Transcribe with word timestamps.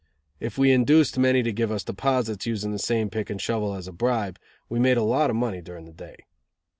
If 0.39 0.57
we 0.57 0.71
induced 0.71 1.19
many 1.19 1.43
to 1.43 1.53
give 1.53 1.71
us 1.71 1.83
deposits, 1.83 2.47
using 2.47 2.71
the 2.71 2.79
same 2.79 3.11
pick 3.11 3.29
and 3.29 3.39
shovel 3.39 3.75
as 3.75 3.87
a 3.87 3.91
bribe, 3.91 4.39
we 4.67 4.79
made 4.79 4.97
a 4.97 5.03
lot 5.03 5.29
of 5.29 5.35
money 5.35 5.61
during 5.61 5.85
the 5.85 5.93
day. 5.93 6.25